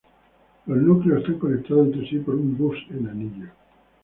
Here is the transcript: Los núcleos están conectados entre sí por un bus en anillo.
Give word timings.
Los 0.65 0.79
núcleos 0.79 1.19
están 1.19 1.37
conectados 1.37 1.85
entre 1.89 2.09
sí 2.09 2.17
por 2.17 2.33
un 2.33 2.57
bus 2.57 2.75
en 2.89 3.07
anillo. 3.07 3.49